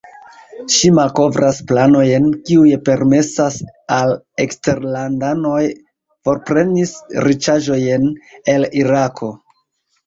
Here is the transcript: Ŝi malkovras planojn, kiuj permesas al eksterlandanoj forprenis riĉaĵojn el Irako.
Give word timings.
Ŝi 0.75 0.87
malkovras 0.99 1.59
planojn, 1.71 2.25
kiuj 2.47 2.71
permesas 2.89 3.59
al 3.99 4.15
eksterlandanoj 4.47 5.63
forprenis 6.27 6.99
riĉaĵojn 7.29 8.11
el 8.57 8.71
Irako. 8.85 9.35